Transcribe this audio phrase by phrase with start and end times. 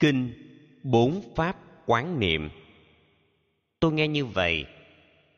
[0.00, 0.32] kinh
[0.82, 1.56] bốn pháp
[1.86, 2.50] quán niệm
[3.80, 4.66] tôi nghe như vậy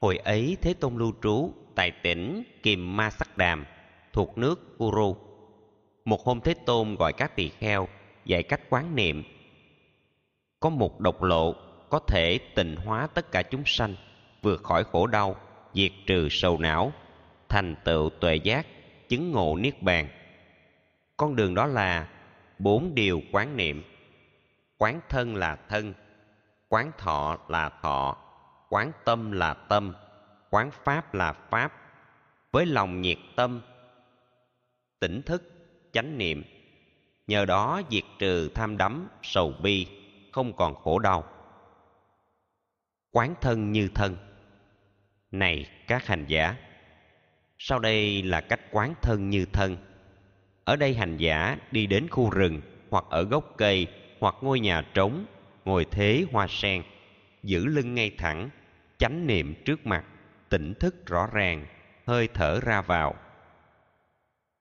[0.00, 3.64] hồi ấy thế tôn lưu trú tại tỉnh kiềm ma sắc đàm
[4.12, 5.16] thuộc nước Kuru.
[6.04, 7.88] Một hôm Thế Tôn gọi các tỳ kheo
[8.24, 9.24] dạy cách quán niệm.
[10.60, 11.54] Có một độc lộ
[11.90, 13.94] có thể tịnh hóa tất cả chúng sanh,
[14.42, 15.36] vượt khỏi khổ đau,
[15.74, 16.92] diệt trừ sầu não,
[17.48, 18.66] thành tựu tuệ giác,
[19.08, 20.08] chứng ngộ niết bàn.
[21.16, 22.08] Con đường đó là
[22.58, 23.82] bốn điều quán niệm.
[24.82, 25.94] Quán thân là thân,
[26.68, 28.16] quán thọ là thọ,
[28.68, 29.94] quán tâm là tâm,
[30.50, 31.72] quán pháp là pháp.
[32.52, 33.60] Với lòng nhiệt tâm
[35.00, 35.42] tỉnh thức
[35.92, 36.44] chánh niệm
[37.26, 39.86] nhờ đó diệt trừ tham đắm sầu bi
[40.32, 41.24] không còn khổ đau.
[43.10, 44.16] Quán thân như thân.
[45.30, 46.56] Này các hành giả
[47.58, 49.76] sau đây là cách quán thân như thân.
[50.64, 53.88] Ở đây hành giả đi đến khu rừng hoặc ở gốc cây
[54.22, 55.26] hoặc ngôi nhà trống,
[55.64, 56.82] ngồi thế hoa sen,
[57.42, 58.50] giữ lưng ngay thẳng,
[58.98, 60.04] chánh niệm trước mặt,
[60.48, 61.66] tỉnh thức rõ ràng,
[62.06, 63.14] hơi thở ra vào.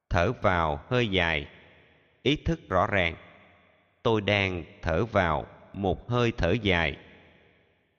[0.09, 1.47] Thở vào hơi dài,
[2.23, 3.15] ý thức rõ ràng.
[4.03, 6.97] Tôi đang thở vào một hơi thở dài.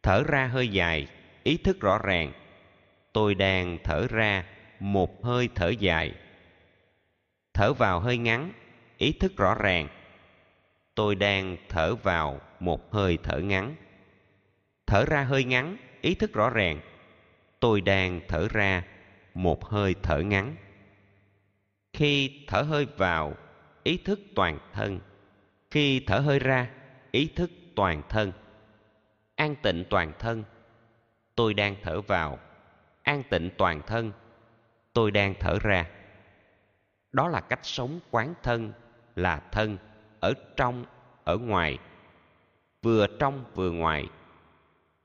[0.03, 1.07] Thở ra hơi dài,
[1.43, 2.33] ý thức rõ ràng.
[3.13, 4.45] Tôi đang thở ra
[4.81, 6.13] một hơi thở dài.
[7.55, 8.53] Thở vào hơi ngắn,
[8.99, 9.89] ý thức rõ ràng
[10.95, 13.77] tôi đang thở vào một hơi thở ngắn.
[14.87, 16.81] Thở ra hơi ngắn, ý thức rõ ràng.
[17.61, 18.83] Tôi đang thở ra
[19.35, 20.57] một hơi thở ngắn.
[21.93, 23.35] Khi thở hơi vào,
[23.83, 25.01] ý thức toàn thân.
[25.71, 26.71] Khi thở hơi ra,
[27.11, 28.33] ý thức toàn thân.
[29.37, 30.45] An tịnh toàn thân.
[31.35, 32.39] Tôi đang thở vào.
[33.03, 34.13] An tịnh toàn thân.
[34.93, 35.87] Tôi đang thở ra.
[37.13, 38.73] Đó là cách sống quán thân
[39.17, 39.79] là thân
[40.23, 40.85] ở trong,
[41.25, 41.79] ở ngoài,
[42.83, 44.07] vừa trong vừa ngoài,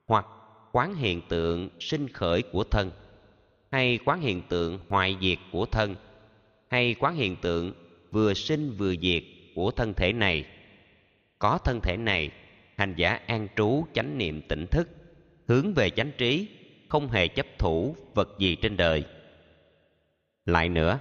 [0.07, 0.25] hoặc
[0.71, 2.91] quán hiện tượng sinh khởi của thân,
[3.72, 5.95] hay quán hiện tượng hoại diệt của thân,
[6.69, 7.73] hay quán hiện tượng
[8.11, 9.23] vừa sinh vừa diệt
[9.56, 10.45] của thân thể này.
[11.39, 12.31] Có thân thể này,
[12.75, 14.89] hành giả an trú chánh niệm tỉnh thức,
[15.47, 16.47] hướng về chánh trí,
[16.89, 19.06] không hề chấp thủ vật gì trên đời.
[20.45, 21.00] Lại nữa,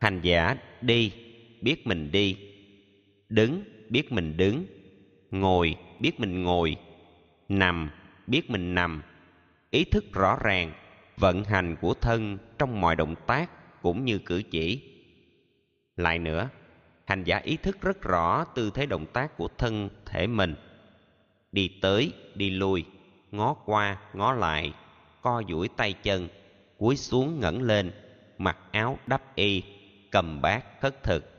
[0.00, 1.12] hành giả đi,
[1.60, 2.36] biết mình đi
[3.34, 4.66] đứng, biết mình đứng.
[5.30, 6.76] Ngồi, biết mình ngồi.
[7.48, 7.90] Nằm,
[8.26, 9.02] biết mình nằm.
[9.70, 10.72] Ý thức rõ ràng,
[11.16, 13.50] vận hành của thân trong mọi động tác
[13.82, 14.82] cũng như cử chỉ.
[15.96, 16.48] Lại nữa,
[17.06, 20.54] hành giả ý thức rất rõ tư thế động tác của thân thể mình.
[21.52, 22.84] Đi tới, đi lui,
[23.30, 24.72] ngó qua, ngó lại,
[25.22, 26.28] co duỗi tay chân,
[26.78, 27.92] cúi xuống ngẩng lên,
[28.38, 29.62] mặc áo đắp y,
[30.10, 31.33] cầm bát khất thực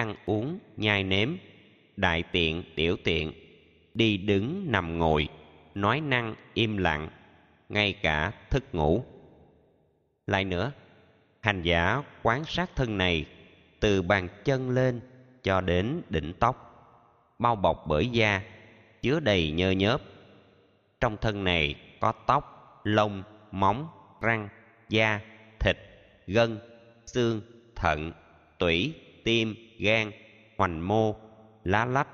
[0.00, 1.28] ăn uống, nhai nếm.
[1.96, 3.32] Đại tiện, tiểu tiện,
[3.94, 5.28] đi đứng nằm ngồi,
[5.74, 7.08] nói năng im lặng,
[7.68, 9.04] ngay cả thức ngủ.
[10.26, 10.72] Lại nữa,
[11.40, 13.26] hành giả quán sát thân này
[13.80, 15.00] từ bàn chân lên
[15.42, 16.56] cho đến đỉnh tóc,
[17.38, 18.42] bao bọc bởi da,
[19.02, 20.02] chứa đầy nhơ nhớp.
[21.00, 23.88] Trong thân này có tóc, lông, móng,
[24.20, 24.48] răng,
[24.88, 25.20] da,
[25.58, 25.76] thịt,
[26.26, 26.58] gân,
[27.06, 27.40] xương,
[27.76, 28.12] thận,
[28.58, 28.94] tủy,
[29.24, 30.12] tim gan,
[30.56, 31.16] hoành mô,
[31.64, 32.08] lá lách,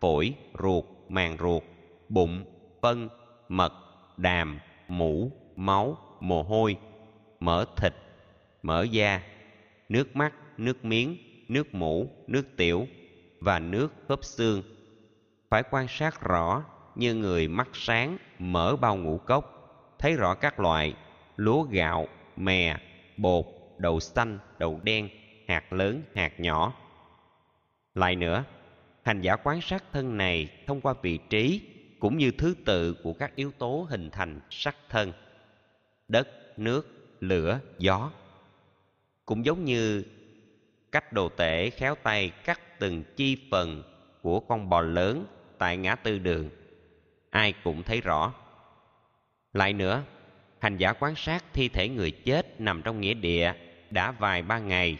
[0.00, 1.62] phổi, ruột, màng ruột,
[2.08, 2.44] bụng,
[2.82, 3.08] phân,
[3.48, 3.72] mật,
[4.16, 6.76] đàm, mũ, máu, mồ hôi,
[7.40, 7.94] mỡ thịt,
[8.62, 9.22] mỡ da,
[9.88, 11.16] nước mắt, nước miếng,
[11.48, 12.86] nước mũ, nước tiểu
[13.40, 14.62] và nước khớp xương.
[15.48, 19.50] Phải quan sát rõ như người mắt sáng mở bao ngũ cốc,
[19.98, 20.94] thấy rõ các loại
[21.36, 22.76] lúa gạo, mè,
[23.16, 23.44] bột,
[23.78, 25.08] đậu xanh, đậu đen,
[25.48, 26.72] hạt lớn, hạt nhỏ
[27.94, 28.44] lại nữa,
[29.02, 31.60] hành giả quan sát thân này thông qua vị trí
[31.98, 35.12] cũng như thứ tự của các yếu tố hình thành sắc thân.
[36.08, 38.10] Đất, nước, lửa, gió.
[39.24, 40.04] Cũng giống như
[40.92, 43.82] cách đồ tể khéo tay cắt từng chi phần
[44.22, 45.26] của con bò lớn
[45.58, 46.50] tại ngã tư đường.
[47.30, 48.34] Ai cũng thấy rõ.
[49.52, 50.02] Lại nữa,
[50.58, 53.52] hành giả quan sát thi thể người chết nằm trong nghĩa địa
[53.90, 54.98] đã vài ba ngày.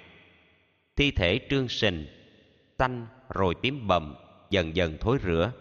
[0.97, 2.07] Thi thể trương sình
[2.79, 4.15] xanh rồi tím bầm
[4.51, 5.53] dần dần thối rữa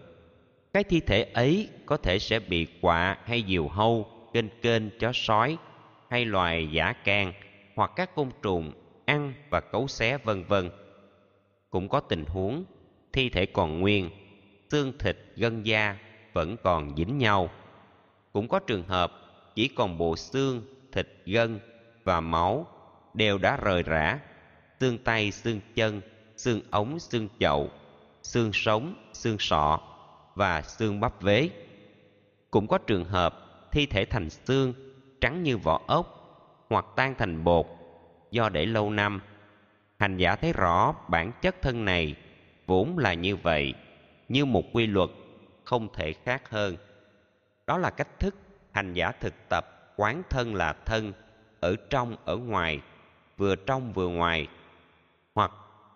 [0.73, 5.11] cái thi thể ấy có thể sẽ bị quạ hay diều hâu kênh kênh chó
[5.13, 5.57] sói
[6.09, 7.33] hay loài giả can
[7.75, 8.71] hoặc các côn trùng
[9.05, 10.69] ăn và cấu xé vân vân.
[11.69, 12.65] Cũng có tình huống
[13.13, 14.09] thi thể còn nguyên,
[14.71, 15.97] xương thịt gân da
[16.33, 17.49] vẫn còn dính nhau.
[18.33, 19.13] Cũng có trường hợp
[19.55, 20.61] chỉ còn bộ xương,
[20.91, 21.59] thịt gân
[22.03, 22.67] và máu
[23.13, 24.19] đều đã rời rã,
[24.79, 26.01] xương tay, xương chân,
[26.37, 27.69] xương ống, xương chậu
[28.23, 29.79] xương sống xương sọ
[30.35, 31.49] và xương bắp vế.
[32.51, 33.35] Cũng có trường hợp
[33.71, 34.73] thi thể thành xương
[35.21, 36.19] trắng như vỏ ốc
[36.69, 37.65] hoặc tan thành bột
[38.31, 39.21] do để lâu năm.
[39.99, 42.15] Hành giả thấy rõ bản chất thân này
[42.67, 43.73] vốn là như vậy
[44.29, 45.09] như một quy luật
[45.63, 46.77] không thể khác hơn.
[47.67, 48.35] Đó là cách thức
[48.71, 51.13] hành giả thực tập quán thân là thân
[51.59, 52.81] ở trong ở ngoài
[53.37, 54.47] vừa trong vừa ngoài
[55.33, 55.51] hoặc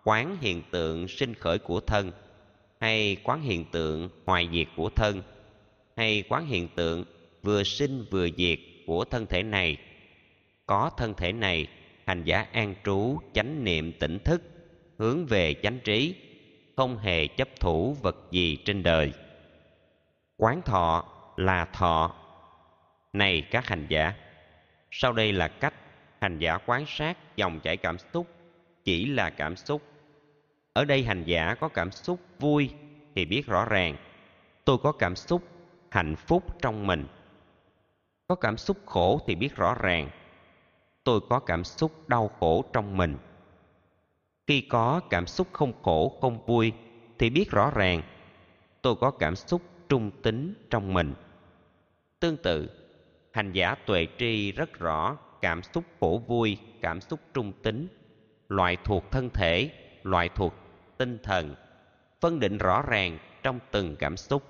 [0.08, 2.12] quán hiện tượng sinh khởi của thân,
[2.80, 5.22] hay quán hiện tượng hoài diệt của thân,
[5.96, 7.04] hay quán hiện tượng
[7.42, 9.76] vừa sinh vừa diệt của thân thể này.
[10.66, 11.66] Có thân thể này,
[12.06, 14.42] hành giả an trú, chánh niệm tỉnh thức,
[14.98, 16.14] hướng về chánh trí,
[16.76, 19.12] không hề chấp thủ vật gì trên đời.
[20.36, 21.04] Quán thọ
[21.36, 22.14] là thọ.
[23.12, 24.14] Này các hành giả,
[24.90, 25.74] sau đây là cách
[26.20, 28.26] hành giả quán sát dòng chảy cảm xúc,
[28.84, 29.82] chỉ là cảm xúc
[30.78, 32.70] ở đây hành giả có cảm xúc vui
[33.14, 33.96] thì biết rõ ràng,
[34.64, 35.42] tôi có cảm xúc
[35.90, 37.06] hạnh phúc trong mình.
[38.28, 40.10] Có cảm xúc khổ thì biết rõ ràng,
[41.04, 43.16] tôi có cảm xúc đau khổ trong mình.
[44.46, 46.72] Khi có cảm xúc không khổ, không vui
[47.18, 48.02] thì biết rõ ràng,
[48.82, 51.14] tôi có cảm xúc trung tính trong mình.
[52.20, 52.70] Tương tự,
[53.32, 57.88] hành giả tuệ tri rất rõ cảm xúc khổ vui, cảm xúc trung tính,
[58.48, 59.70] loại thuộc thân thể,
[60.02, 60.54] loại thuộc
[60.98, 61.54] tinh thần,
[62.20, 64.42] phân định rõ ràng trong từng cảm xúc.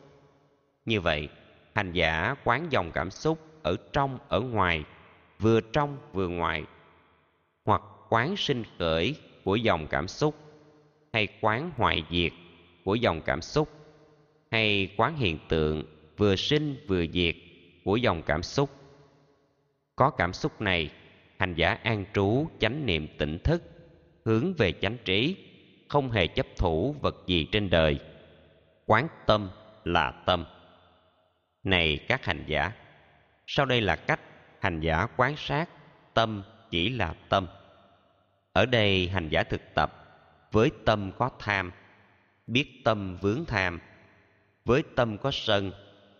[0.85, 1.29] Như vậy,
[1.75, 4.85] hành giả quán dòng cảm xúc ở trong, ở ngoài,
[5.39, 6.65] vừa trong, vừa ngoài,
[7.65, 10.35] hoặc quán sinh khởi của dòng cảm xúc,
[11.12, 12.33] hay quán hoại diệt
[12.85, 13.69] của dòng cảm xúc,
[14.50, 15.83] hay quán hiện tượng
[16.17, 17.35] vừa sinh vừa diệt
[17.85, 18.71] của dòng cảm xúc.
[19.97, 20.91] Có cảm xúc này,
[21.39, 23.62] hành giả an trú chánh niệm tỉnh thức,
[24.25, 25.37] hướng về chánh trí
[25.88, 27.99] không hề chấp thủ vật gì trên đời.
[28.87, 29.50] Quán tâm
[29.85, 30.44] là tâm.
[31.64, 32.73] Này các hành giả,
[33.46, 34.20] sau đây là cách
[34.61, 35.69] hành giả quán sát
[36.14, 37.46] tâm chỉ là tâm.
[38.52, 39.93] Ở đây hành giả thực tập,
[40.52, 41.73] với tâm có tham,
[42.46, 43.81] biết tâm vướng tham.
[44.64, 45.73] Với tâm có sân,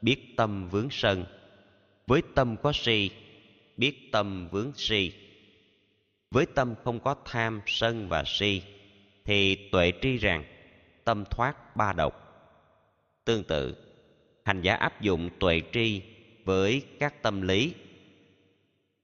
[0.03, 1.25] biết tâm vướng sân.
[2.07, 3.11] Với tâm có si,
[3.77, 5.13] biết tâm vướng si.
[6.31, 8.63] Với tâm không có tham, sân và si
[9.29, 10.45] thì tuệ tri rằng,
[11.05, 12.13] tâm thoát ba độc.
[13.25, 13.77] Tương tự,
[14.45, 16.03] hành giả áp dụng tuệ tri
[16.45, 17.75] với các tâm lý.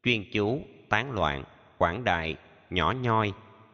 [0.03, 1.45] Chuyên chú, tán loạn,
[1.79, 2.37] quảng đại,
[2.71, 3.33] nhỏ nhoi,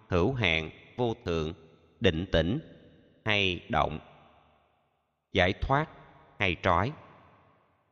[0.08, 1.52] hữu hạn, vô thượng,
[2.00, 2.58] định tĩnh
[3.24, 3.98] hay động.
[5.32, 5.88] Giải thoát
[6.38, 6.92] hay trói.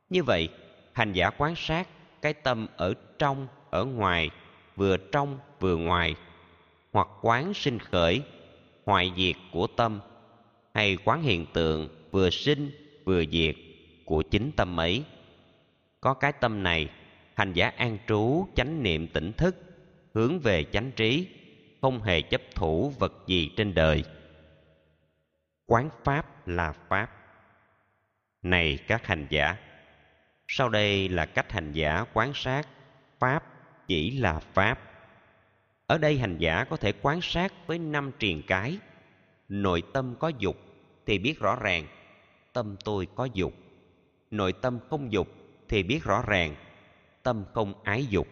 [0.09, 0.49] Như vậy,
[0.93, 1.87] hành giả quan sát
[2.21, 4.29] cái tâm ở trong, ở ngoài,
[4.75, 6.15] vừa trong, vừa ngoài,
[6.91, 8.23] hoặc quán sinh khởi
[8.89, 9.99] hoại diệt của tâm,
[10.73, 12.71] hay quán hiện tượng vừa sinh
[13.05, 13.55] vừa diệt
[14.05, 15.03] của chính tâm ấy.
[16.01, 16.89] Có cái tâm này,
[17.35, 19.55] hành giả an trú, chánh niệm tỉnh thức,
[20.13, 21.27] hướng về chánh trí,
[21.81, 24.03] không hề chấp thủ vật gì trên đời.
[25.65, 27.09] Quán pháp là pháp.
[28.41, 29.57] Này các hành giả,
[30.47, 32.67] sau đây là cách hành giả quán sát
[33.19, 33.43] pháp
[33.87, 34.88] chỉ là pháp
[35.89, 38.77] ở đây hành giả có thể quán sát với năm triền cái.
[39.49, 40.57] Nội tâm có dục
[41.05, 41.87] thì biết rõ ràng,
[42.53, 43.53] tâm tôi có dục.
[44.31, 45.27] Nội tâm không dục
[45.69, 46.55] thì biết rõ ràng,
[47.23, 48.27] tâm không ái dục.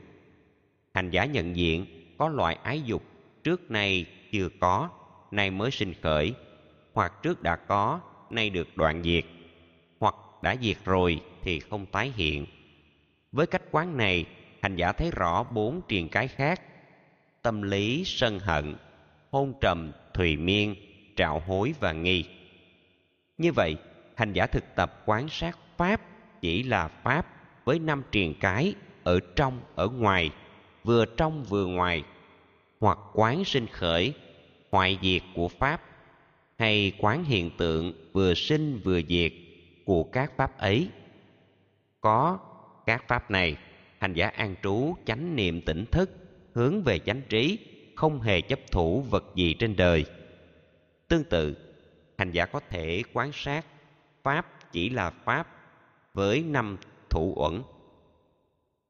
[0.93, 1.85] Hành giả nhận diện
[2.17, 3.03] có loại ái dục
[3.43, 4.89] trước nay chưa có,
[5.31, 6.33] nay mới sinh khởi,
[6.93, 9.25] hoặc trước đã có, nay được đoạn diệt,
[9.99, 12.45] hoặc đã diệt rồi thì không tái hiện.
[13.31, 14.25] Với cách quán này,
[14.61, 16.61] hành giả thấy rõ bốn triền cái khác
[17.47, 18.75] tâm lý sân hận,
[19.31, 20.75] hôn trầm, thùy miên
[21.15, 22.25] trạo hối và nghi.
[23.37, 23.75] Như vậy,
[24.15, 26.01] hành giả thực tập quán sát pháp
[26.41, 27.27] chỉ là pháp
[27.65, 28.73] với năm triền cái
[29.03, 30.31] ở trong, ở ngoài,
[30.83, 32.03] vừa trong vừa ngoài,
[32.79, 34.13] hoặc quán sinh khởi,
[34.71, 35.81] hoại diệt của pháp,
[36.59, 39.31] hay quán hiện tượng vừa sinh vừa diệt
[39.85, 40.89] của các pháp ấy.
[42.01, 42.39] Có
[42.85, 43.57] các pháp này,
[43.99, 46.26] hành giả an trú chánh niệm tỉnh thức
[46.57, 47.59] hướng về chánh trí,
[47.95, 50.05] không hề chấp thủ vật gì trên đời.
[51.07, 51.57] Tương tự,
[52.17, 53.65] hành giả có thể quán sát
[54.23, 55.47] pháp chỉ là pháp
[56.13, 56.77] với năm
[57.09, 57.61] thủ uẩn.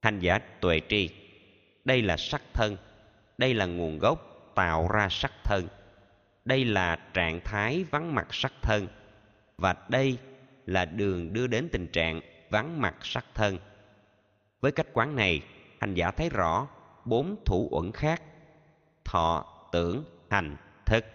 [0.02, 1.10] Hành giả tuệ tri,
[1.86, 2.78] đây là sắc thân,
[3.38, 5.68] đây là nguồn gốc tạo ra sắc thân,
[6.46, 8.88] đây là trạng thái vắng mặt sắc thân,
[9.58, 10.18] và đây
[10.66, 13.58] là đường đưa đến tình trạng vắng mặt sắc thân.
[14.62, 15.42] Với cách quán này,
[15.80, 16.68] hành giả thấy rõ
[17.08, 18.22] bốn thủ uẩn khác,
[19.06, 21.06] thọ, tưởng, hành, thức.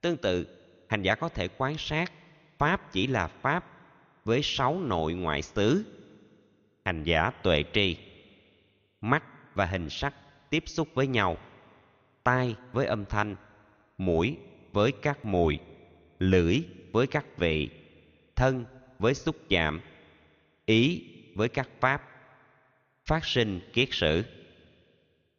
[0.00, 0.46] Tương tự,
[0.88, 2.12] hành giả có thể quan sát
[2.58, 3.64] pháp chỉ là pháp
[4.24, 5.84] với sáu nội ngoại xứ.
[6.84, 7.96] Hành giả tuệ tri,
[9.00, 10.14] mắt và hình sắc
[10.50, 11.36] tiếp xúc với nhau,
[12.24, 13.36] tai với âm thanh,
[13.98, 14.36] mũi
[14.72, 15.58] với các mùi,
[16.18, 17.70] lưỡi với các vị,
[18.36, 18.64] thân
[18.98, 19.80] với xúc chạm,
[20.66, 21.04] ý
[21.34, 22.06] với các pháp.
[23.04, 24.22] Phát sinh kiết sử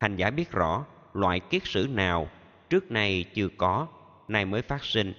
[0.02, 2.30] hành giả biết rõ loại kiết sử nào
[2.70, 3.88] trước này chưa có,
[4.28, 5.14] nay mới phát sinh.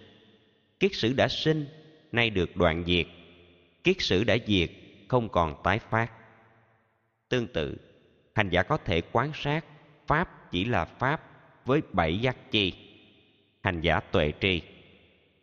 [0.81, 1.67] Kiết sử đã sinh,
[2.12, 3.07] nay được đoạn diệt.
[3.85, 4.71] Kiết sử đã diệt,
[5.09, 6.12] không còn tái phát.
[7.29, 7.77] Tương tự
[8.35, 9.65] hành giả có thể quan sát
[10.07, 11.23] pháp chỉ là pháp
[11.65, 12.73] với bảy giác chi.
[13.62, 14.62] Hành giả tuệ tri,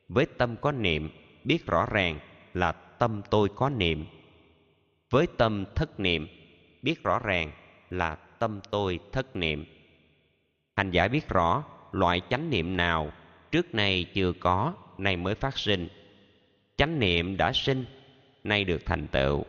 [0.08, 1.10] với tâm có niệm,
[1.44, 2.20] biết rõ ràng
[2.54, 4.06] là tâm tôi có niệm.
[5.10, 6.28] Với tâm thất niệm,
[6.82, 7.52] biết rõ ràng
[7.90, 9.66] là tâm tôi thất niệm.
[10.76, 13.12] Hành giả biết rõ loại chánh niệm nào
[13.52, 15.88] trước này chưa có, nay mới phát sinh.
[16.78, 17.86] Chánh niệm đã sinh,
[18.44, 19.46] nay được thành tựu.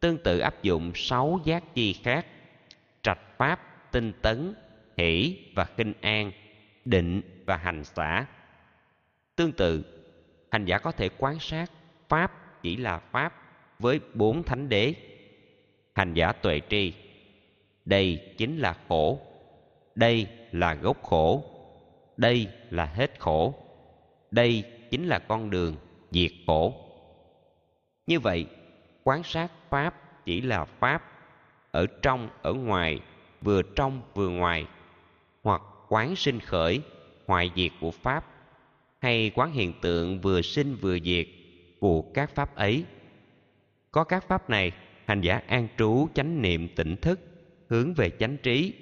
[0.00, 2.26] Tương tự áp dụng sáu giác chi khác,
[3.02, 4.54] trạch pháp, tinh tấn,
[4.96, 6.32] hỷ và kinh an,
[6.84, 8.26] định và hành xả.
[9.36, 9.84] Tương tự,
[10.50, 11.70] hành giả có thể quan sát
[12.08, 13.34] pháp chỉ là pháp
[13.78, 14.94] với bốn thánh đế.
[15.94, 16.92] Hành giả tuệ tri
[17.84, 19.20] đây chính là khổ.
[19.94, 21.44] Đây là gốc khổ.
[22.16, 23.54] Đây là hết khổ.
[24.30, 25.76] Đây chính là con đường
[26.10, 26.74] diệt khổ.
[28.06, 28.46] Như vậy,
[29.04, 31.02] quán sát pháp chỉ là pháp
[31.70, 33.00] ở trong, ở ngoài,
[33.40, 34.66] vừa trong, vừa ngoài,
[35.42, 36.80] hoặc quán sinh khởi,
[37.26, 38.26] hoại diệt của pháp,
[38.98, 41.26] hay quán hiện tượng vừa sinh vừa diệt
[41.80, 42.84] của các pháp ấy.
[43.90, 44.72] Có các pháp này,
[45.06, 47.20] hành giả an trú chánh niệm tỉnh thức
[47.72, 48.74] hướng về chánh trí,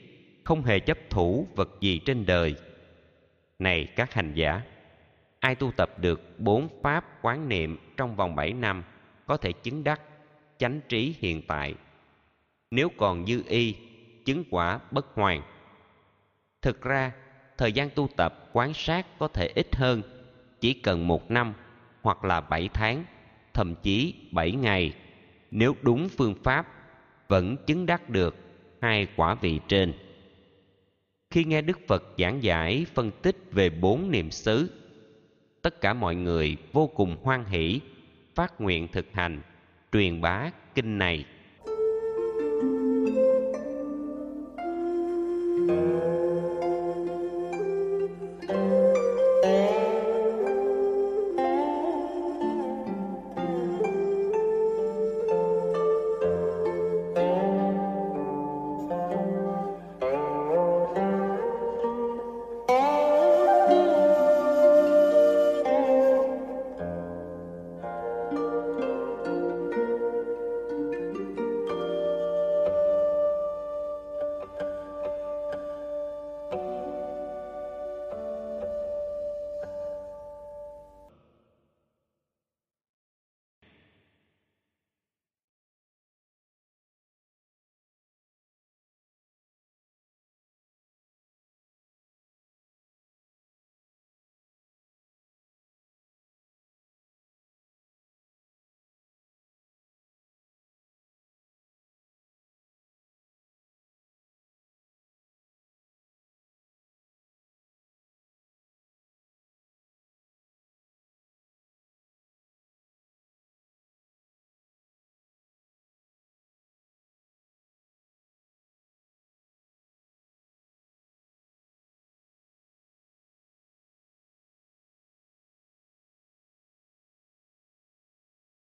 [0.45, 2.55] không hề chấp thủ vật gì trên đời.
[3.59, 4.63] Này các hành giả,
[5.41, 8.83] ai tu tập được bốn pháp quán niệm trong vòng bảy năm
[9.27, 10.01] có thể chứng đắc
[10.59, 11.75] chánh trí hiện tại?
[12.71, 13.75] Nếu còn dư y,
[14.25, 15.43] chứng quả bất hoàn.
[16.63, 17.13] Thực ra,
[17.59, 20.03] thời gian tu tập quán sát có thể ít hơn,
[20.61, 21.55] chỉ cần một năm
[22.03, 23.05] hoặc là bảy tháng,
[23.55, 24.93] thậm chí bảy ngày.
[25.51, 26.67] Nếu đúng phương pháp,
[27.29, 28.50] vẫn chứng đắc được
[28.81, 29.93] hai quả vị trên.
[31.31, 34.71] Khi nghe đức phật giảng giải, phân tích về bốn niệm xứ,
[35.63, 37.81] tất cả mọi người vô cùng hoan hỷ,
[38.35, 39.41] phát nguyện thực hành,
[39.93, 41.25] truyền bá kinh này.